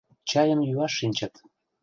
[0.29, 1.33] Чайым йӱаш шинчыт.